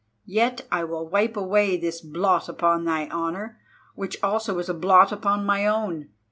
Yet 0.25 0.65
I 0.71 0.83
will 0.83 1.07
wipe 1.07 1.37
away 1.37 1.77
this 1.77 2.01
blot 2.01 2.49
upon 2.49 2.85
thy 2.85 3.07
honour, 3.09 3.59
which 3.93 4.17
also 4.23 4.57
is 4.57 4.67
a 4.67 4.73
blot 4.73 5.11
upon 5.11 5.45
my 5.45 5.67
own. 5.67 6.09